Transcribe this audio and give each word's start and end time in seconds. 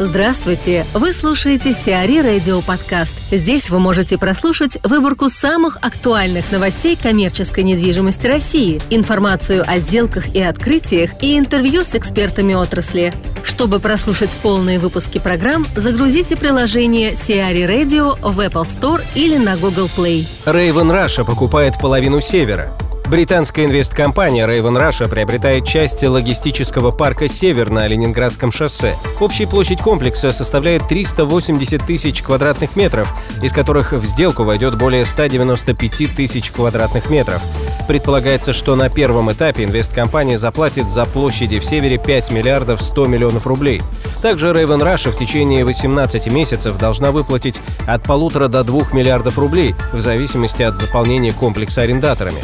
Здравствуйте! 0.00 0.84
Вы 0.92 1.12
слушаете 1.12 1.72
Сиари 1.72 2.18
Радио 2.20 2.60
Подкаст. 2.62 3.14
Здесь 3.30 3.70
вы 3.70 3.78
можете 3.78 4.18
прослушать 4.18 4.76
выборку 4.82 5.28
самых 5.28 5.78
актуальных 5.82 6.50
новостей 6.50 6.98
коммерческой 7.00 7.62
недвижимости 7.62 8.26
России, 8.26 8.82
информацию 8.90 9.62
о 9.64 9.78
сделках 9.78 10.34
и 10.34 10.42
открытиях 10.42 11.22
и 11.22 11.38
интервью 11.38 11.84
с 11.84 11.94
экспертами 11.94 12.54
отрасли. 12.54 13.14
Чтобы 13.44 13.78
прослушать 13.78 14.36
полные 14.42 14.80
выпуски 14.80 15.20
программ, 15.20 15.64
загрузите 15.76 16.34
приложение 16.34 17.14
Сиари 17.14 17.62
Radio 17.62 18.18
в 18.20 18.40
Apple 18.40 18.64
Store 18.64 19.00
или 19.14 19.36
на 19.36 19.56
Google 19.56 19.88
Play. 19.96 20.26
Raven 20.44 20.90
Russia 20.90 21.24
покупает 21.24 21.78
половину 21.78 22.20
севера. 22.20 22.72
Британская 23.08 23.66
инвесткомпания 23.66 24.46
Raven 24.46 24.80
Russia 24.80 25.08
приобретает 25.08 25.66
части 25.66 26.06
логистического 26.06 26.90
парка 26.90 27.28
«Север» 27.28 27.68
на 27.68 27.86
Ленинградском 27.86 28.50
шоссе. 28.50 28.96
Общая 29.20 29.46
площадь 29.46 29.80
комплекса 29.80 30.32
составляет 30.32 30.88
380 30.88 31.84
тысяч 31.84 32.22
квадратных 32.22 32.76
метров, 32.76 33.08
из 33.42 33.52
которых 33.52 33.92
в 33.92 34.04
сделку 34.06 34.44
войдет 34.44 34.78
более 34.78 35.04
195 35.04 36.16
тысяч 36.16 36.50
квадратных 36.50 37.10
метров. 37.10 37.42
Предполагается, 37.86 38.54
что 38.54 38.74
на 38.74 38.88
первом 38.88 39.30
этапе 39.30 39.64
инвесткомпания 39.64 40.38
заплатит 40.38 40.88
за 40.88 41.04
площади 41.04 41.58
в 41.58 41.64
Севере 41.66 41.98
5 41.98 42.30
миллиардов 42.30 42.80
100 42.80 43.06
миллионов 43.06 43.46
рублей. 43.46 43.82
Также 44.22 44.46
Raven 44.46 44.80
Russia 44.80 45.10
в 45.10 45.18
течение 45.18 45.66
18 45.66 46.32
месяцев 46.32 46.78
должна 46.78 47.10
выплатить 47.10 47.60
от 47.86 48.02
полутора 48.04 48.48
до 48.48 48.64
двух 48.64 48.94
миллиардов 48.94 49.38
рублей 49.38 49.74
в 49.92 50.00
зависимости 50.00 50.62
от 50.62 50.78
заполнения 50.78 51.32
комплекса 51.32 51.82
арендаторами. 51.82 52.40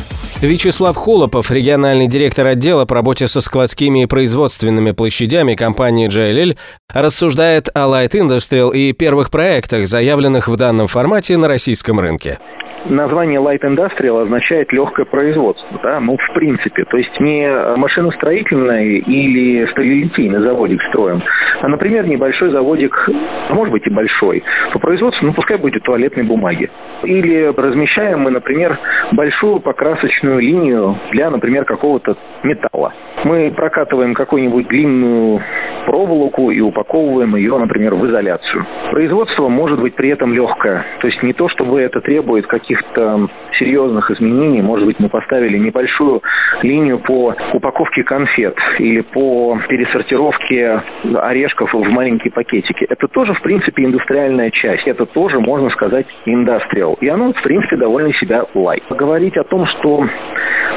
Вячеслав 0.60 0.95
Холопов, 0.95 1.50
региональный 1.50 2.06
директор 2.06 2.46
отдела 2.46 2.84
по 2.84 2.95
работе 2.95 3.27
со 3.28 3.41
складскими 3.41 4.02
и 4.02 4.06
производственными 4.06 4.91
площадями 4.91 5.55
компании 5.55 6.06
JLL, 6.06 6.59
рассуждает 6.92 7.70
о 7.73 7.87
Light 7.87 8.10
Industrial 8.10 8.70
и 8.70 8.92
первых 8.92 9.30
проектах, 9.30 9.88
заявленных 9.88 10.48
в 10.48 10.57
данном 10.57 10.87
формате 10.87 11.38
на 11.38 11.48
российском 11.48 11.98
рынке 11.98 12.40
название 12.86 13.40
Light 13.40 13.62
Industrial 13.62 14.23
означает 14.23 14.73
легкое 14.73 15.06
производство, 15.06 15.78
да, 15.82 16.00
ну, 16.00 16.16
в 16.16 16.34
принципе. 16.34 16.84
То 16.84 16.96
есть 16.96 17.20
не 17.20 17.48
машиностроительный 17.76 18.98
или 18.98 19.66
сталелитейный 19.73 20.40
заводик 20.40 20.82
строим, 20.88 21.23
а, 21.60 21.68
например, 21.68 22.06
небольшой 22.06 22.51
заводик, 22.51 23.08
а 23.48 23.54
может 23.54 23.73
быть 23.73 23.86
и 23.86 23.90
большой, 23.90 24.42
по 24.73 24.78
производству, 24.78 25.26
ну, 25.26 25.32
пускай 25.32 25.58
будет 25.58 25.82
туалетной 25.82 26.24
бумаги. 26.24 26.70
Или 27.02 27.52
размещаем 27.56 28.20
мы, 28.20 28.30
например, 28.30 28.78
большую 29.12 29.60
покрасочную 29.60 30.40
линию 30.40 30.98
для, 31.12 31.30
например, 31.30 31.64
какого-то 31.64 32.16
металла. 32.42 32.92
Мы 33.24 33.52
прокатываем 33.54 34.14
какую-нибудь 34.14 34.68
длинную 34.68 35.42
проволоку 35.91 36.52
и 36.52 36.60
упаковываем 36.60 37.35
ее, 37.35 37.59
например, 37.59 37.96
в 37.96 38.07
изоляцию. 38.07 38.65
Производство 38.93 39.49
может 39.49 39.80
быть 39.80 39.97
при 39.97 40.10
этом 40.10 40.32
легкое. 40.32 40.85
То 41.01 41.09
есть 41.09 41.21
не 41.24 41.32
то, 41.32 41.49
чтобы 41.49 41.80
это 41.80 42.01
требует 42.01 42.47
каких-то 42.47 43.29
серьезных 43.59 44.09
изменений. 44.13 44.63
Может 44.63 44.87
быть, 44.87 45.01
мы 45.01 45.09
поставили 45.09 45.59
небольшую 45.59 46.23
линию 46.63 47.01
по 47.01 47.35
упаковке 47.52 48.05
конфет 48.05 48.57
или 48.79 49.01
по 49.01 49.59
пересортировке 49.69 50.80
орешков 51.16 51.74
в 51.74 51.88
маленькие 51.88 52.30
пакетики. 52.30 52.87
Это 52.88 53.09
тоже, 53.09 53.35
в 53.35 53.43
принципе, 53.43 53.85
индустриальная 53.85 54.51
часть. 54.52 54.87
Это 54.87 55.07
тоже, 55.07 55.41
можно 55.41 55.71
сказать, 55.71 56.07
индастриал. 56.25 56.99
И 57.01 57.09
оно, 57.09 57.32
в 57.32 57.43
принципе, 57.43 57.77
довольно 57.77 58.13
себя 58.15 58.45
лайт. 58.54 58.85
Говорить 58.91 59.37
о 59.37 59.43
том, 59.43 59.66
что 59.66 60.07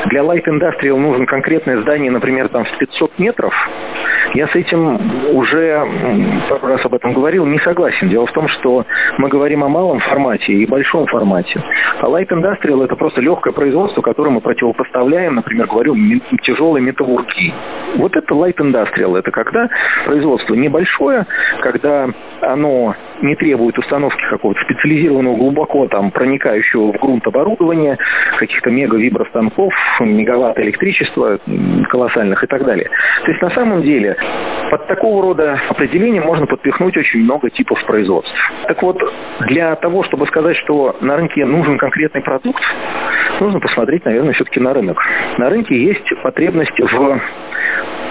для 0.08 0.22
Industrial 0.22 0.98
нужен 0.98 1.28
конкретное 1.28 1.82
здание, 1.82 2.10
например, 2.10 2.50
там 2.50 2.66
в 2.66 2.78
500 2.80 3.20
метров, 3.20 3.54
я 4.34 4.48
с 4.48 4.56
этим 4.56 5.36
уже 5.36 5.86
пару 6.50 6.68
раз 6.68 6.86
об 6.86 6.94
этом 6.94 7.14
говорил, 7.14 7.46
не 7.46 7.60
согласен. 7.60 8.10
Дело 8.10 8.26
в 8.26 8.32
том, 8.32 8.48
что 8.50 8.86
мы 9.18 9.30
говорим 9.30 9.64
о 9.64 9.70
малом 9.70 10.00
формате 10.00 10.54
и 10.54 10.66
большом 10.66 11.06
формате. 11.08 11.62
А 12.02 12.08
Light 12.08 12.30
Industrial– 12.30 12.84
это 12.86 12.96
просто 12.96 13.22
легкое 13.22 13.54
производство, 13.54 14.02
которое 14.02 14.32
мы 14.32 14.42
противопоставляем, 14.42 15.36
например, 15.36 15.68
говорю, 15.68 15.96
тяжелой 16.42 16.82
металлургии. 16.82 17.54
Вот 17.98 18.16
это 18.16 18.34
Light 18.34 18.58
Industrial. 18.58 19.18
Это 19.18 19.32
когда 19.32 19.70
производство 20.06 20.56
небольшое, 20.56 21.26
когда 21.62 22.10
оно 22.42 22.96
не 23.22 23.36
требует 23.36 23.78
установки 23.78 24.24
какого-то 24.30 24.60
специализированного, 24.62 25.38
глубоко 25.38 25.88
там 25.88 26.12
проникающего 26.12 26.92
в 26.92 27.00
грунт 27.00 27.26
оборудования, 27.28 27.98
каких-то 28.40 28.70
мега-вибростанков, 28.72 29.74
мегаватт 30.02 30.60
электричества 30.60 31.40
колоссальных 31.90 32.44
и 32.44 32.48
так 32.48 32.66
далее. 32.66 32.90
То 33.24 33.32
есть 33.32 33.42
на 33.42 33.52
самом 33.52 33.84
деле 33.84 34.18
под 34.74 34.88
такого 34.88 35.22
рода 35.22 35.62
определение 35.70 36.22
можно 36.22 36.48
подпихнуть 36.48 36.98
очень 36.98 37.20
много 37.20 37.52
типов 37.52 37.78
производств. 37.86 38.34
Так 38.68 38.82
вот, 38.82 38.98
для 39.42 39.76
того, 39.76 40.04
чтобы 40.04 40.26
сказать, 40.26 40.58
что 40.58 40.96
на 41.00 41.16
рынке 41.16 41.46
нужен 41.46 41.78
конкретный 41.78 42.22
продукт, 42.22 42.64
нужно 43.40 43.60
посмотреть, 43.60 44.04
наверное, 44.06 44.34
все-таки 44.34 44.60
на 44.60 44.74
рынок. 44.74 44.98
На 45.38 45.50
рынке 45.50 45.80
есть 45.80 46.10
потребность 46.24 46.80
в 46.80 47.22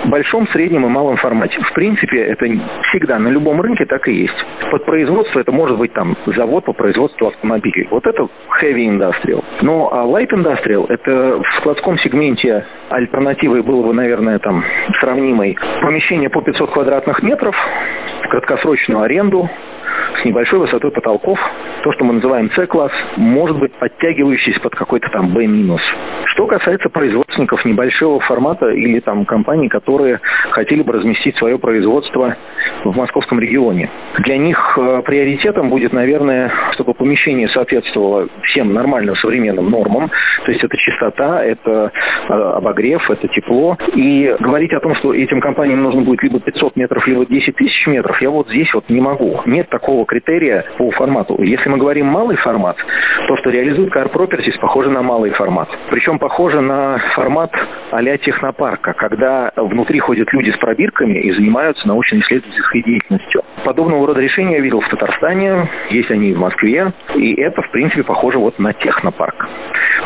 большом, 0.05 0.47
среднем 0.49 0.87
и 0.87 0.89
малом 0.89 1.17
формате. 1.17 1.59
В 1.61 1.73
принципе, 1.75 2.23
это 2.23 2.47
всегда 2.91 3.19
на 3.19 3.29
любом 3.29 3.61
рынке 3.61 3.85
так 3.85 4.07
и 4.09 4.13
есть. 4.13 4.45
Под 4.71 4.85
производство 4.85 5.41
это 5.41 5.53
может 5.53 5.79
быть 5.79 5.93
там 5.93 6.17
завод 6.27 6.65
по 6.65 6.73
производству 6.73 7.29
автомобилей. 7.29 7.89
Вот 7.91 8.07
это 8.07 8.29
heavy 8.63 8.87
industrial. 8.87 9.43
Но 9.63 9.89
а 9.93 10.05
light 10.07 10.31
industrial 10.31 10.87
это 10.89 11.39
в 11.39 11.61
складском 11.61 11.99
сегменте 11.99 12.65
альтернативой 12.89 13.63
было 13.63 13.83
бы, 13.83 13.93
наверное, 13.93 14.39
там 14.39 14.65
сравнимой 15.01 15.57
помещение 15.83 16.31
по 16.31 16.41
500 16.41 16.71
квадратных 16.71 17.23
метров, 17.23 17.55
краткосрочную 18.31 19.03
аренду, 19.03 19.51
с 20.21 20.25
небольшой 20.25 20.61
высотой 20.61 20.91
потолков, 20.91 21.39
то, 21.83 21.93
что 21.93 22.05
мы 22.05 22.15
называем 22.15 22.51
С-класс, 22.53 22.93
может 23.17 23.59
быть 23.59 23.73
подтягивающийся 23.75 24.61
под 24.61 24.75
какой-то 24.75 25.09
там 25.11 25.33
Б-. 25.33 25.43
Что 26.27 26.47
касается 26.47 26.89
производственников 26.89 27.65
небольшого 27.65 28.21
формата 28.21 28.71
или 28.71 29.01
там 29.01 29.25
компаний, 29.25 29.69
которые 29.69 30.21
хотели 30.51 30.83
бы 30.83 30.93
разместить 30.93 31.37
свое 31.37 31.59
производство 31.59 32.37
в 32.85 32.97
московском 32.97 33.41
регионе. 33.41 33.91
Для 34.19 34.39
них 34.39 34.79
э, 34.79 35.03
приоритетом 35.05 35.69
будет, 35.71 35.93
наверное, 35.93 36.53
чтобы 36.73 36.95
помещение 36.95 37.49
соответствовало 37.49 38.29
всем 38.45 38.73
нормальным 38.73 39.17
современным 39.17 39.71
нормам. 39.71 40.11
То 40.45 40.53
есть 40.53 40.65
это 40.65 40.77
чистота, 40.77 41.45
это 41.45 41.93
э, 42.29 42.33
обогрев, 42.33 43.09
это 43.11 43.29
тепло. 43.29 43.77
И 43.95 44.35
говорить 44.41 44.73
о 44.73 44.81
том, 44.81 44.95
что 44.97 45.15
этим 45.15 45.41
компаниям 45.41 45.83
нужно 45.83 46.03
будет 46.03 46.23
либо 46.23 46.41
500 46.41 46.77
метров, 46.77 47.07
либо 47.07 47.27
10 47.27 47.57
тысяч 47.57 47.87
метров, 47.87 48.21
я 48.21 48.31
вот 48.31 48.49
здесь 48.49 48.73
вот 48.75 48.89
не 48.89 49.01
могу. 49.01 49.41
Нет 49.47 49.69
такого 49.69 49.82
критерия 50.07 50.65
по 50.79 50.91
формату. 50.93 51.37
Если 51.43 51.69
мы 51.69 51.79
говорим 51.79 52.07
малый 52.07 52.37
формат, 52.37 52.77
то, 53.29 53.37
что 53.37 53.51
реализует 53.51 53.95
Car 53.95 54.13
Properties, 54.13 54.59
похоже 54.61 54.91
на 54.91 55.03
малый 55.03 55.31
формат. 55.31 55.69
Причем 55.91 56.19
похоже 56.19 56.61
на 56.61 56.99
формат 57.15 57.53
а-ля 57.91 58.17
технопарка, 58.19 58.93
когда 58.95 59.53
внутри 59.57 59.99
ходят 59.99 60.33
люди 60.33 60.51
с 60.51 60.57
пробирками 60.59 61.19
и 61.19 61.33
занимаются 61.33 61.87
научно-исследовательской 61.87 62.83
деятельностью. 62.83 63.43
Подобного 63.65 64.07
рода 64.07 64.21
решения 64.21 64.57
я 64.57 64.61
видел 64.61 64.81
в 64.81 64.89
Татарстане, 64.89 65.69
есть 65.91 66.11
они 66.11 66.31
и 66.31 66.35
в 66.35 66.39
Москве, 66.39 66.93
и 67.15 67.35
это, 67.41 67.63
в 67.63 67.71
принципе, 67.71 68.03
похоже 68.03 68.39
вот 68.39 68.59
на 68.59 68.73
технопарк. 68.73 69.47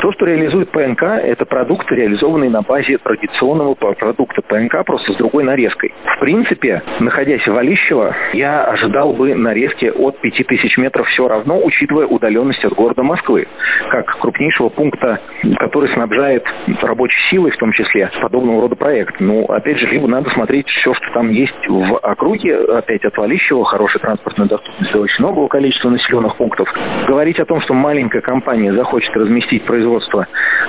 То, 0.01 0.13
что 0.13 0.27
реализует 0.27 0.71
ПНК, 0.71 1.03
это 1.03 1.47
продукты, 1.47 1.95
реализованные 1.95 2.51
на 2.51 2.63
базе 2.63 2.99
традиционного 2.99 3.75
продукта 3.75 4.43
ПНК, 4.43 4.85
просто 4.85 5.13
с 5.15 5.17
другой 5.17 5.43
нарезкой. 5.45 5.93
В 6.17 6.21
принципе, 6.21 6.83
находясь 7.01 7.43
в 7.43 7.53
Валищево, 7.53 8.15
я 8.35 8.65
ожидал 8.65 9.15
бы 9.15 9.35
нарезки 9.35 9.87
от 9.87 10.21
5000 10.21 10.77
метров 10.79 11.09
все 11.09 11.27
равно, 11.27 11.59
учитывая 11.63 12.07
удаленность 12.07 12.65
от 12.65 12.75
города 12.75 13.03
Москвы, 13.03 13.47
как 13.91 14.07
крупнейшего 14.21 14.69
пункта, 14.69 15.21
который 15.59 15.93
снабжает 15.95 16.45
рабочей 16.83 17.19
силой, 17.31 17.51
в 17.53 17.57
том 17.57 17.73
числе, 17.73 18.11
подобного 18.21 18.63
рода 18.63 18.77
проект. 18.77 19.19
Ну, 19.19 19.47
опять 19.47 19.79
же, 19.79 19.87
либо 19.87 20.07
надо 20.09 20.29
смотреть 20.31 20.69
все, 20.69 20.93
что 20.93 21.13
там 21.15 21.31
есть 21.31 21.69
в 21.69 21.99
округе, 22.03 22.55
опять 22.57 23.05
от 23.05 23.17
Валищева, 23.17 23.65
хорошая 23.65 24.03
транспортная 24.03 24.47
доступность 24.47 24.93
для 24.93 25.01
очень 25.01 25.25
многого 25.25 25.49
количества 25.49 25.89
населенных 25.89 26.37
пунктов. 26.37 26.69
Говорить 27.09 27.41
о 27.41 27.47
том, 27.47 27.61
что 27.63 27.73
маленькая 27.73 28.21
компания 28.21 28.73
захочет 28.75 29.17
разместить 29.17 29.65
производство 29.65 29.86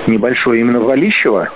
небольшое 0.06 0.60
именно 0.60 0.80
в 0.80 0.84
Валищево, 0.84 1.48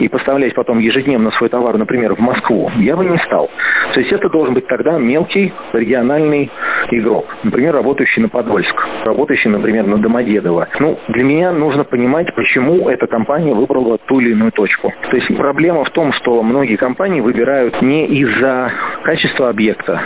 и 0.00 0.08
поставлять 0.08 0.54
потом 0.54 0.78
ежедневно 0.78 1.30
свой 1.32 1.50
товар, 1.50 1.76
например, 1.76 2.14
в 2.14 2.18
Москву, 2.20 2.70
я 2.78 2.96
бы 2.96 3.04
не 3.04 3.18
стал. 3.18 3.50
То 3.92 4.00
есть 4.00 4.12
это 4.12 4.28
должен 4.28 4.54
быть 4.54 4.66
тогда 4.66 4.98
мелкий 4.98 5.52
региональный 5.72 6.50
игрок, 6.90 7.26
например, 7.42 7.74
работающий 7.74 8.22
на 8.22 8.28
Подольск, 8.28 8.74
работающий, 9.04 9.50
например, 9.50 9.86
на 9.86 9.98
Домодедово. 9.98 10.68
Ну, 10.78 10.98
для 11.08 11.24
меня 11.24 11.52
нужно 11.52 11.84
понимать, 11.84 12.34
почему 12.34 12.88
эта 12.88 13.06
компания 13.06 13.52
выбрала 13.52 13.98
ту 13.98 14.20
или 14.20 14.30
иную 14.30 14.52
точку. 14.52 14.92
То 15.10 15.16
есть 15.16 15.36
проблема 15.36 15.84
в 15.84 15.90
том, 15.90 16.12
что 16.14 16.42
многие 16.42 16.76
компании 16.76 17.20
выбирают 17.20 17.80
не 17.82 18.06
из-за 18.06 18.72
качества 19.02 19.48
объекта, 19.50 20.00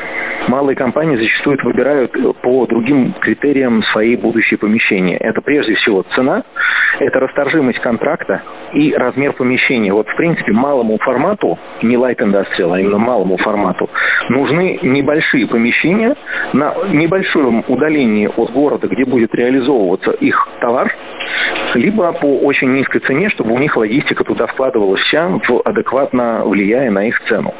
малые 0.48 0.76
компании 0.76 1.16
зачастую 1.16 1.58
выбирают 1.62 2.12
по 2.42 2.66
другим 2.66 3.14
критериям 3.20 3.82
свои 3.92 4.16
будущие 4.16 4.58
помещения. 4.58 5.16
Это 5.16 5.40
прежде 5.40 5.74
всего 5.74 6.02
цена, 6.14 6.42
это 7.00 7.20
расторжимость 7.20 7.80
контракта 7.80 8.42
и 8.72 8.94
размер 8.94 9.32
помещения. 9.32 9.92
Вот, 9.92 10.08
в 10.08 10.16
принципе, 10.16 10.52
малому 10.52 10.98
формату, 10.98 11.58
не 11.82 11.96
light 11.96 12.18
industrial, 12.18 12.72
а 12.72 12.80
именно 12.80 12.98
малому 12.98 13.36
формату, 13.38 13.88
нужны 14.28 14.78
небольшие 14.82 15.46
помещения 15.46 16.14
на 16.52 16.74
небольшом 16.88 17.64
удалении 17.68 18.28
от 18.36 18.52
города, 18.52 18.88
где 18.88 19.04
будет 19.04 19.34
реализовываться 19.34 20.12
их 20.12 20.48
товар, 20.60 20.94
либо 21.74 22.12
по 22.12 22.38
очень 22.40 22.72
низкой 22.72 23.00
цене, 23.00 23.28
чтобы 23.30 23.52
у 23.52 23.58
них 23.58 23.76
логистика 23.76 24.24
туда 24.24 24.46
вкладывалась 24.46 25.00
вся, 25.02 25.30
адекватно 25.64 26.42
влияя 26.44 26.90
на 26.90 27.08
их 27.08 27.20
цену. 27.28 27.54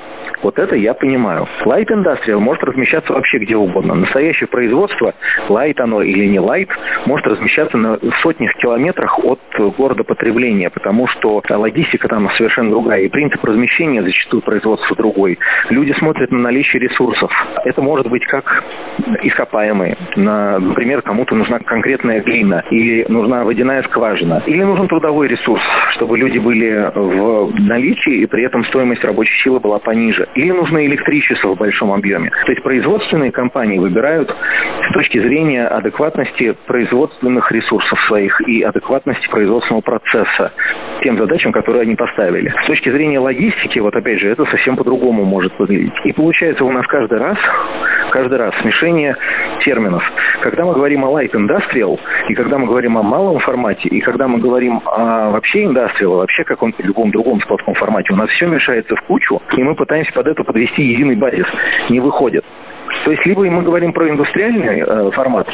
Вот 0.44 0.58
это 0.58 0.76
я 0.76 0.92
понимаю. 0.92 1.48
Light 1.64 1.86
Industrial 1.86 2.38
может 2.38 2.62
размещаться 2.62 3.14
вообще 3.14 3.38
где 3.38 3.56
угодно. 3.56 3.94
Настоящее 3.94 4.46
производство, 4.46 5.14
light 5.48 5.80
оно 5.80 6.02
или 6.02 6.26
не 6.26 6.36
light, 6.36 6.68
может 7.06 7.26
размещаться 7.26 7.78
на 7.78 7.98
сотнях 8.20 8.52
километрах 8.56 9.18
от 9.24 9.40
города 9.78 10.04
потребления, 10.04 10.68
потому 10.68 11.08
что 11.08 11.42
логистика 11.48 12.08
там 12.08 12.28
совершенно 12.36 12.70
другая, 12.70 13.00
и 13.00 13.08
принцип 13.08 13.42
размещения 13.42 14.02
зачастую 14.02 14.42
производства 14.42 14.94
другой. 14.94 15.38
Люди 15.70 15.94
смотрят 15.98 16.30
на 16.30 16.40
наличие 16.40 16.82
ресурсов. 16.82 17.32
Это 17.64 17.80
может 17.80 18.10
быть 18.10 18.26
как 18.26 18.44
ископаемые. 19.22 19.96
На, 20.16 20.58
например, 20.58 21.02
кому-то 21.02 21.34
нужна 21.34 21.58
конкретная 21.58 22.20
глина, 22.20 22.64
или 22.70 23.04
нужна 23.08 23.44
водяная 23.44 23.82
скважина, 23.84 24.42
или 24.46 24.62
нужен 24.62 24.88
трудовой 24.88 25.28
ресурс, 25.28 25.62
чтобы 25.94 26.18
люди 26.18 26.38
были 26.38 26.90
в 26.94 27.60
наличии, 27.60 28.22
и 28.22 28.26
при 28.26 28.44
этом 28.44 28.64
стоимость 28.66 29.04
рабочей 29.04 29.36
силы 29.42 29.60
была 29.60 29.78
пониже 29.78 30.28
или 30.34 30.50
нужно 30.50 30.84
электричество 30.86 31.54
в 31.54 31.58
большом 31.58 31.92
объеме. 31.92 32.30
То 32.46 32.52
есть 32.52 32.62
производственные 32.62 33.32
компании 33.32 33.78
выбирают 33.78 34.34
с 34.88 34.92
точки 34.92 35.18
зрения 35.18 35.66
адекватности 35.66 36.54
производственных 36.66 37.50
ресурсов 37.52 37.98
своих 38.06 38.40
и 38.48 38.62
адекватности 38.62 39.28
производственного 39.28 39.82
процесса 39.82 40.52
тем 41.04 41.18
задачам, 41.18 41.52
которые 41.52 41.82
они 41.82 41.94
поставили. 41.94 42.52
С 42.64 42.66
точки 42.66 42.90
зрения 42.90 43.18
логистики, 43.20 43.78
вот 43.78 43.94
опять 43.94 44.18
же, 44.18 44.30
это 44.30 44.44
совсем 44.46 44.76
по-другому 44.76 45.24
может 45.24 45.56
выглядеть. 45.58 45.92
И 46.04 46.12
получается 46.12 46.64
у 46.64 46.72
нас 46.72 46.86
каждый 46.86 47.18
раз, 47.18 47.36
каждый 48.10 48.38
раз 48.38 48.54
смешение 48.62 49.14
терминов. 49.64 50.02
Когда 50.40 50.64
мы 50.64 50.72
говорим 50.72 51.04
о 51.04 51.08
light 51.08 51.32
industrial, 51.32 52.00
и 52.28 52.34
когда 52.34 52.56
мы 52.56 52.66
говорим 52.66 52.96
о 52.96 53.02
малом 53.02 53.38
формате, 53.40 53.88
и 53.88 54.00
когда 54.00 54.26
мы 54.26 54.38
говорим 54.38 54.80
о 54.86 55.30
вообще 55.30 55.64
industrial, 55.64 56.16
вообще 56.16 56.42
каком-то 56.44 56.82
любом 56.82 57.10
другом 57.10 57.40
складском 57.42 57.74
формате, 57.74 58.14
у 58.14 58.16
нас 58.16 58.30
все 58.30 58.46
мешается 58.46 58.96
в 58.96 59.02
кучу, 59.02 59.42
и 59.56 59.62
мы 59.62 59.74
пытаемся 59.74 60.12
под 60.12 60.26
это 60.26 60.42
подвести 60.42 60.82
единый 60.82 61.16
базис. 61.16 61.46
Не 61.90 62.00
выходит. 62.00 62.44
То 63.04 63.10
есть 63.10 63.24
либо 63.26 63.42
мы 63.44 63.62
говорим 63.62 63.92
про 63.92 64.08
индустриальный 64.08 64.80
э, 64.80 65.10
формат, 65.10 65.46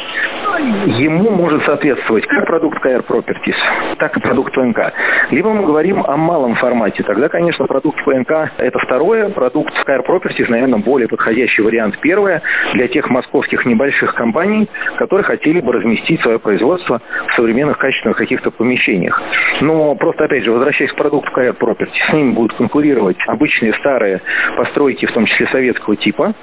ему 0.85 1.31
может 1.31 1.63
соответствовать 1.65 2.25
как 2.27 2.45
продукт 2.45 2.83
KR 2.83 3.05
Properties, 3.05 3.55
так 3.97 4.15
и 4.15 4.21
продукт 4.21 4.53
ПНК. 4.53 4.93
Либо 5.31 5.51
мы 5.51 5.65
говорим 5.65 6.01
о 6.01 6.15
малом 6.15 6.55
формате, 6.55 7.03
тогда, 7.03 7.27
конечно, 7.27 7.65
продукт 7.65 8.01
ПНК– 8.05 8.51
это 8.57 8.79
второе, 8.79 9.29
продукт 9.29 9.73
KR 9.85 10.05
Properties, 10.05 10.49
наверное, 10.49 10.79
более 10.79 11.09
подходящий 11.09 11.61
вариант 11.61 11.99
первое 11.99 12.41
для 12.73 12.87
тех 12.87 13.09
московских 13.09 13.65
небольших 13.65 14.15
компаний, 14.15 14.69
которые 14.97 15.25
хотели 15.25 15.59
бы 15.59 15.73
разместить 15.73 16.21
свое 16.21 16.39
производство 16.39 17.01
в 17.27 17.35
современных 17.35 17.77
качественных 17.77 18.17
каких-то 18.17 18.51
помещениях. 18.51 19.21
Но 19.59 19.95
просто, 19.95 20.23
опять 20.23 20.45
же, 20.45 20.51
возвращаясь 20.51 20.91
к 20.91 20.95
продукту 20.95 21.29
KR 21.35 21.57
Properties, 21.57 22.09
с 22.09 22.13
ними 22.13 22.31
будут 22.31 22.55
конкурировать 22.55 23.17
обычные 23.27 23.73
старые 23.73 24.21
постройки, 24.55 25.05
в 25.05 25.11
том 25.11 25.25
числе 25.25 25.47
советского 25.47 25.97
типа, 25.97 26.33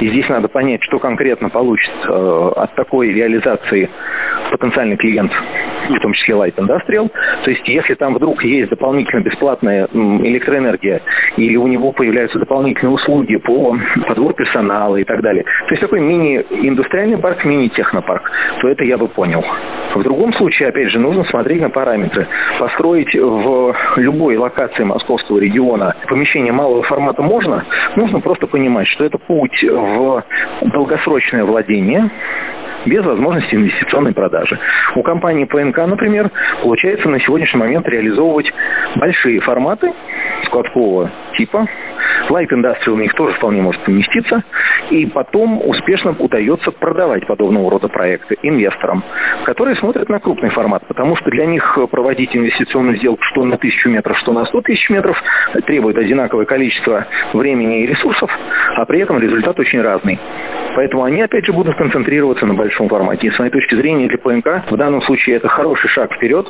и 0.00 0.08
здесь 0.08 0.28
надо 0.28 0.48
понять, 0.48 0.82
что 0.84 0.98
конкретно 0.98 1.48
получит 1.48 1.90
э, 2.08 2.52
от 2.56 2.74
такой 2.74 3.12
реализации 3.12 3.88
потенциальный 4.50 4.96
клиент, 4.96 5.32
в 5.88 6.00
том 6.00 6.12
числе 6.12 6.34
Light 6.34 6.54
Industrial. 6.56 7.10
То 7.44 7.50
есть, 7.50 7.66
если 7.68 7.94
там 7.94 8.14
вдруг 8.14 8.42
есть 8.44 8.70
дополнительно 8.70 9.20
бесплатная 9.20 9.88
электроэнергия, 9.92 11.02
или 11.36 11.56
у 11.56 11.66
него 11.66 11.92
появляются 11.92 12.38
дополнительные 12.38 12.94
услуги 12.94 13.36
по 13.36 13.76
подбору 14.06 14.34
персонала 14.34 14.96
и 14.96 15.04
так 15.04 15.20
далее, 15.20 15.44
то 15.44 15.70
есть 15.70 15.80
такой 15.80 16.00
мини-индустриальный 16.00 17.18
парк, 17.18 17.44
мини-технопарк, 17.44 18.30
то 18.60 18.68
это 18.68 18.84
я 18.84 18.98
бы 18.98 19.08
понял. 19.08 19.44
В 19.94 20.02
другом 20.02 20.32
случае, 20.34 20.68
опять 20.68 20.90
же, 20.90 20.98
нужно 20.98 21.24
смотреть 21.24 21.60
на 21.60 21.70
параметры. 21.70 22.26
Построить 22.58 23.14
в 23.14 23.74
любой 23.96 24.36
локации 24.36 24.84
московского 24.84 25.38
региона 25.38 25.94
помещение 26.08 26.52
малого 26.52 26.82
формата 26.82 27.22
можно, 27.22 27.64
нужно 27.96 28.20
просто 28.20 28.46
понимать, 28.46 28.86
что 28.88 29.04
это 29.04 29.18
путь 29.18 29.62
в 29.62 30.24
долгосрочное 30.72 31.44
владение, 31.44 32.10
без 32.86 33.04
возможности 33.04 33.54
инвестиционной 33.54 34.12
продажи. 34.12 34.58
У 34.94 35.02
компании 35.02 35.44
ПНК, 35.44 35.78
например, 35.86 36.30
получается 36.62 37.08
на 37.08 37.20
сегодняшний 37.20 37.60
момент 37.60 37.88
реализовывать 37.88 38.50
большие 38.96 39.40
форматы 39.40 39.92
складского 40.46 41.10
типа, 41.36 41.66
Light 42.30 42.48
Industrial 42.50 42.90
у 42.90 42.96
них 42.96 43.12
тоже 43.14 43.34
вполне 43.36 43.62
может 43.62 43.82
поместиться. 43.82 44.42
И 44.90 45.06
потом 45.06 45.60
успешно 45.68 46.16
удается 46.18 46.70
продавать 46.70 47.26
подобного 47.26 47.70
рода 47.70 47.88
проекты 47.88 48.36
инвесторам, 48.42 49.04
которые 49.44 49.76
смотрят 49.76 50.08
на 50.08 50.18
крупный 50.18 50.50
формат, 50.50 50.86
потому 50.86 51.16
что 51.16 51.30
для 51.30 51.46
них 51.46 51.78
проводить 51.90 52.34
инвестиционную 52.34 52.96
сделку 52.96 53.22
что 53.24 53.44
на 53.44 53.58
тысячу 53.58 53.90
метров, 53.90 54.16
что 54.18 54.32
на 54.32 54.46
сто 54.46 54.60
тысяч 54.60 54.88
метров 54.90 55.16
требует 55.66 55.98
одинаковое 55.98 56.46
количество 56.46 57.06
времени 57.34 57.82
и 57.82 57.86
ресурсов, 57.86 58.30
а 58.76 58.84
при 58.86 59.00
этом 59.00 59.18
результат 59.18 59.58
очень 59.58 59.80
разный. 59.80 60.18
Поэтому 60.78 61.02
они, 61.02 61.20
опять 61.22 61.44
же, 61.44 61.52
будут 61.52 61.74
концентрироваться 61.74 62.46
на 62.46 62.54
большом 62.54 62.88
формате. 62.88 63.26
И 63.26 63.30
с 63.32 63.38
моей 63.40 63.50
точки 63.50 63.74
зрения, 63.74 64.06
для 64.06 64.16
ПНК 64.16 64.70
в 64.70 64.76
данном 64.76 65.02
случае 65.02 65.34
это 65.34 65.48
хороший 65.48 65.88
шаг 65.88 66.14
вперед, 66.14 66.46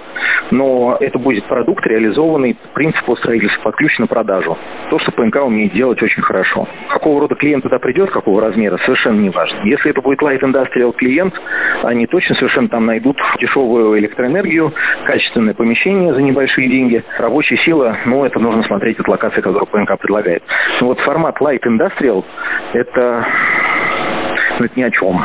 но 0.50 0.98
это 1.00 1.18
будет 1.18 1.46
продукт, 1.46 1.86
реализованный 1.86 2.54
принципу 2.74 3.16
строительства 3.16 3.62
под 3.62 3.76
ключ 3.76 3.98
на 3.98 4.06
продажу. 4.06 4.58
То, 4.90 4.98
что 4.98 5.12
ПНК 5.12 5.36
умеет 5.36 5.72
делать 5.72 6.02
очень 6.02 6.20
хорошо. 6.20 6.68
Какого 6.90 7.22
рода 7.22 7.36
клиент 7.36 7.62
туда 7.62 7.78
придет, 7.78 8.10
какого 8.10 8.42
размера, 8.42 8.76
совершенно 8.84 9.18
не 9.18 9.30
важно. 9.30 9.60
Если 9.64 9.92
это 9.92 10.02
будет 10.02 10.20
light 10.20 10.40
industrial 10.40 10.92
клиент, 10.92 11.32
они 11.84 12.06
точно 12.06 12.34
совершенно 12.34 12.68
там 12.68 12.84
найдут 12.84 13.16
дешевую 13.40 13.98
электроэнергию, 13.98 14.74
качественное 15.06 15.54
помещение 15.54 16.12
за 16.12 16.20
небольшие 16.20 16.68
деньги, 16.68 17.02
рабочая 17.18 17.56
сила, 17.64 17.96
ну, 18.04 18.26
это 18.26 18.38
нужно 18.38 18.62
смотреть 18.64 19.00
от 19.00 19.08
локации, 19.08 19.40
которую 19.40 19.64
ПНК 19.68 19.98
предлагает. 19.98 20.42
Но 20.82 20.88
вот 20.88 21.00
формат 21.00 21.40
light 21.40 21.62
industrial– 21.62 22.26
это 22.74 23.26
но 24.58 24.66
это 24.66 24.78
ни 24.78 24.82
о 24.82 24.90
чем. 24.90 25.24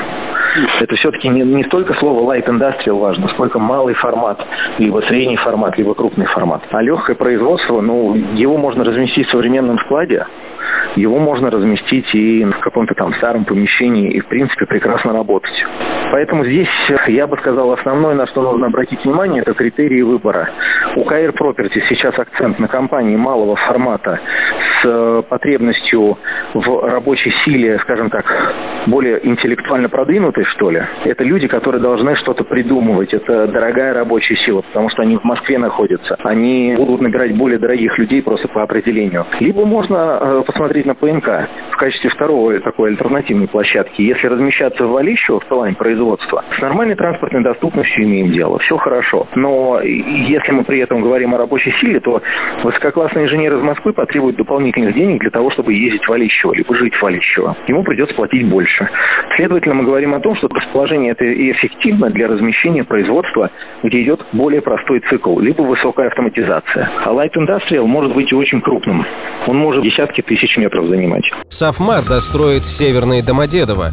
Это 0.82 0.96
все-таки 0.96 1.30
не, 1.30 1.42
не 1.42 1.64
столько 1.64 1.94
слово 1.96 2.34
light 2.34 2.46
industrial 2.46 3.00
важно, 3.00 3.28
сколько 3.30 3.60
малый 3.60 3.96
формат, 3.96 4.40
либо 4.78 5.02
средний 5.08 5.38
формат, 5.38 5.78
либо 5.78 5.96
крупный 5.96 6.28
формат. 6.28 6.62
А 6.72 6.82
легкое 6.82 7.16
производство, 7.16 7.82
ну, 7.82 8.16
его 8.36 8.58
можно 8.58 8.84
разместить 8.84 9.28
в 9.28 9.32
современном 9.32 9.80
складе, 9.80 10.26
его 10.96 11.18
можно 11.18 11.50
разместить 11.50 12.14
и 12.14 12.46
в 12.46 12.60
каком-то 12.60 12.94
там 12.94 13.14
старом 13.16 13.46
помещении 13.46 14.12
и, 14.12 14.20
в 14.20 14.28
принципе, 14.28 14.66
прекрасно 14.66 15.14
работать. 15.14 15.66
Поэтому 16.12 16.46
здесь, 16.46 16.70
я 17.08 17.26
бы 17.26 17.38
сказал, 17.38 17.72
основное, 17.72 18.14
на 18.14 18.28
что 18.28 18.44
нужно 18.44 18.68
обратить 18.68 19.04
внимание, 19.04 19.42
это 19.42 19.54
критерии 19.54 20.02
выбора. 20.02 20.50
У 20.96 21.02
KR 21.02 21.34
Property 21.36 21.82
сейчас 21.90 22.18
акцент 22.20 22.60
на 22.60 22.68
компании 22.68 23.16
малого 23.16 23.56
формата 23.56 24.20
с 24.82 24.86
э, 24.86 25.24
потребностью 25.28 26.18
в 26.54 26.88
рабочей 26.88 27.32
силе, 27.44 27.80
скажем 27.80 28.12
так, 28.12 28.26
более 28.88 29.26
интеллектуально 29.26 29.90
продвинутой, 29.90 30.46
что 30.46 30.70
ли. 30.70 30.82
Это 31.06 31.24
люди, 31.24 31.48
которые 31.48 31.82
должны 31.82 32.16
что-то 32.18 32.44
придумывать. 32.44 33.14
Это 33.14 33.48
дорогая 33.48 33.94
рабочая 33.94 34.36
сила, 34.38 34.62
потому 34.62 34.90
что 34.90 35.02
они 35.02 35.18
в 35.18 35.24
Москве 35.24 35.58
находятся. 35.58 36.18
Они 36.24 36.76
будут 36.78 37.02
набирать 37.02 37.36
более 37.36 37.60
дорогих 37.60 37.98
людей 37.98 38.22
просто 38.22 38.48
по 38.48 38.64
определению. 38.64 39.26
Либо 39.40 39.66
можно 39.66 40.18
э, 40.20 40.44
посмотреть 40.46 40.86
на 40.86 40.96
ПНК 40.96 41.50
в 41.72 41.78
качестве 41.78 42.10
второго 42.10 42.60
такой 42.60 42.90
альтернативной 42.90 43.48
площадки. 43.48 44.02
Если 44.02 44.28
размещаться 44.28 44.86
в 44.86 44.92
Валищево, 44.92 45.40
в 45.40 45.46
плане 45.46 45.76
производства, 45.76 46.44
с 46.58 46.62
нормальной 46.62 46.96
транспортной 46.96 47.44
доступностью 47.44 48.04
имеем 48.06 48.32
дело. 48.32 48.60
Все 48.60 48.78
хорошо. 48.78 49.28
Но 49.36 49.80
если 49.82 50.52
мы 50.52 50.64
при 50.64 50.80
этом 50.80 51.02
говорим 51.02 51.34
о 51.36 51.38
рабочей 51.38 51.74
силе, 51.82 52.00
то 52.00 52.22
высококлассный 52.64 53.24
инженер 53.24 53.56
из 53.56 53.62
Москвы 53.62 53.94
потребует 53.94 54.36
дополнительных 54.36 54.94
денег 54.94 55.22
для 55.22 55.30
того, 55.30 55.52
чтобы 55.52 55.74
ездить 55.74 56.04
в 56.04 56.10
Валищево, 56.10 56.54
либо 56.54 56.76
жить 56.76 56.96
в 56.96 57.02
Валищево. 57.02 57.56
Ему 57.68 57.84
придется 57.84 58.16
платить 58.16 58.48
больше. 58.48 58.73
Следовательно, 59.36 59.76
мы 59.76 59.84
говорим 59.84 60.14
о 60.14 60.20
том, 60.20 60.36
что 60.36 60.48
расположение 60.48 61.12
это 61.12 61.26
и 61.26 61.52
эффективно 61.52 62.10
для 62.10 62.28
размещения 62.28 62.84
производства, 62.84 63.50
где 63.84 64.04
идет 64.04 64.22
более 64.32 64.62
простой 64.62 65.02
цикл, 65.10 65.40
либо 65.40 65.62
высокая 65.64 66.08
автоматизация. 66.08 66.90
А 67.04 67.10
Light 67.10 67.34
Industrial 67.36 67.86
может 67.86 68.14
быть 68.14 68.32
и 68.32 68.36
очень 68.36 68.62
крупным. 68.62 69.06
Он 69.48 69.58
может 69.58 69.84
десятки 69.84 70.22
тысяч 70.22 70.56
метров 70.58 70.88
занимать. 70.88 71.24
Сафмар 71.50 72.04
достроит 72.08 72.64
Северное 72.64 73.24
Домодедово. 73.26 73.90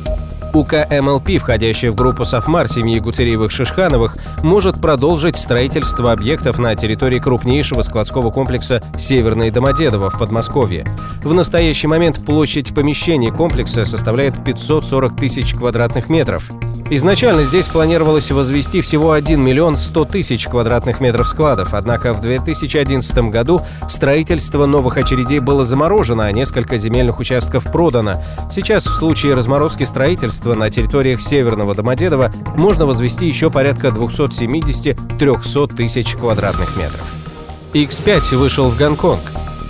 УК 0.53 0.87
МЛП, 0.91 1.39
входящая 1.39 1.93
в 1.93 1.95
группу 1.95 2.25
Софмар 2.25 2.69
семьи 2.69 3.01
Гуцериевых-Шишхановых, 3.01 4.17
может 4.43 4.81
продолжить 4.81 5.37
строительство 5.37 6.13
объектов 6.13 6.59
на 6.59 6.75
территории 6.75 7.19
крупнейшего 7.19 7.83
складского 7.83 8.31
комплекса 8.31 8.83
«Северное 8.99 9.51
Домодедово» 9.51 10.11
в 10.11 10.19
Подмосковье. 10.19 10.85
В 11.23 11.33
настоящий 11.35 11.87
момент 11.87 12.25
площадь 12.25 12.75
помещений 12.75 13.31
комплекса 13.31 13.85
составляет 13.85 14.43
540 14.45 15.17
тысяч 15.17 15.55
квадратных 15.55 16.09
метров. 16.09 16.49
Изначально 16.93 17.45
здесь 17.45 17.69
планировалось 17.69 18.33
возвести 18.33 18.81
всего 18.81 19.13
1 19.13 19.41
миллион 19.41 19.77
100 19.77 20.07
тысяч 20.07 20.49
квадратных 20.49 20.99
метров 20.99 21.29
складов, 21.29 21.73
однако 21.73 22.13
в 22.13 22.21
2011 22.21 23.31
году 23.31 23.61
строительство 23.89 24.67
новых 24.67 24.97
очередей 24.97 25.39
было 25.39 25.65
заморожено, 25.65 26.25
а 26.25 26.33
несколько 26.33 26.79
земельных 26.79 27.21
участков 27.21 27.71
продано. 27.71 28.15
Сейчас 28.51 28.87
в 28.87 28.97
случае 28.97 29.35
разморозки 29.35 29.85
строительства 29.85 30.55
на 30.55 30.69
территориях 30.69 31.23
Северного 31.23 31.77
Домодедова 31.77 32.33
можно 32.57 32.87
возвести 32.87 33.29
еще 33.29 33.53
порядка 33.53 33.89
270-300 33.89 35.77
тысяч 35.77 36.17
квадратных 36.17 36.77
метров. 36.77 37.07
X5 37.73 38.35
вышел 38.35 38.69
в 38.69 38.77
Гонконг. 38.77 39.21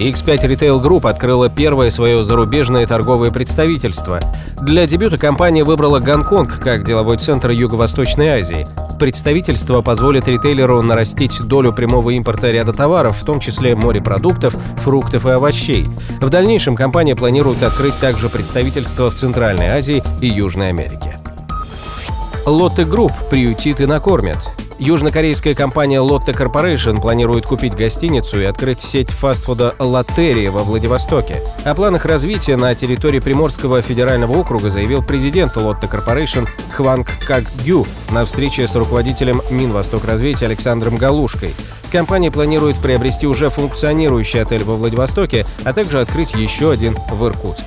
X5 0.00 0.48
Retail 0.48 0.82
Group 0.82 1.08
открыла 1.08 1.50
первое 1.50 1.90
свое 1.90 2.24
зарубежное 2.24 2.86
торговое 2.86 3.30
представительство. 3.30 4.18
Для 4.62 4.86
дебюта 4.86 5.18
компания 5.18 5.62
выбрала 5.62 6.00
Гонконг 6.00 6.58
как 6.58 6.84
деловой 6.84 7.18
центр 7.18 7.50
Юго-Восточной 7.50 8.28
Азии. 8.28 8.66
Представительство 8.98 9.82
позволит 9.82 10.26
ритейлеру 10.26 10.80
нарастить 10.80 11.40
долю 11.46 11.74
прямого 11.74 12.10
импорта 12.10 12.50
ряда 12.50 12.72
товаров, 12.72 13.18
в 13.20 13.24
том 13.26 13.40
числе 13.40 13.74
морепродуктов, 13.76 14.54
фруктов 14.76 15.26
и 15.26 15.32
овощей. 15.32 15.86
В 16.20 16.30
дальнейшем 16.30 16.76
компания 16.76 17.14
планирует 17.14 17.62
открыть 17.62 17.98
также 17.98 18.30
представительство 18.30 19.10
в 19.10 19.14
Центральной 19.14 19.68
Азии 19.68 20.02
и 20.22 20.28
Южной 20.28 20.68
Америке. 20.68 21.18
Lotte 22.46 22.86
Group 22.86 23.12
приютит 23.28 23.80
и 23.82 23.86
накормит. 23.86 24.38
Южнокорейская 24.80 25.54
компания 25.54 25.98
Lotte 25.98 26.34
Corporation 26.34 27.02
планирует 27.02 27.44
купить 27.44 27.74
гостиницу 27.74 28.40
и 28.40 28.44
открыть 28.44 28.80
сеть 28.80 29.10
фастфуда 29.10 29.74
«Лоттерия» 29.78 30.50
во 30.50 30.64
Владивостоке. 30.64 31.42
О 31.66 31.74
планах 31.74 32.06
развития 32.06 32.56
на 32.56 32.74
территории 32.74 33.18
Приморского 33.18 33.82
федерального 33.82 34.38
округа 34.38 34.70
заявил 34.70 35.02
президент 35.02 35.54
Lotte 35.58 35.82
Corporation 35.82 36.48
Хванг 36.72 37.10
Как 37.26 37.44
Гю 37.62 37.86
на 38.10 38.24
встрече 38.24 38.66
с 38.66 38.74
руководителем 38.74 39.42
Минвосток 39.50 40.06
развития 40.06 40.46
Александром 40.46 40.96
Галушкой. 40.96 41.54
Компания 41.92 42.30
планирует 42.30 42.78
приобрести 42.78 43.26
уже 43.26 43.50
функционирующий 43.50 44.40
отель 44.40 44.64
во 44.64 44.76
Владивостоке, 44.76 45.44
а 45.62 45.74
также 45.74 46.00
открыть 46.00 46.34
еще 46.34 46.70
один 46.70 46.96
в 47.10 47.26
Иркутске. 47.26 47.66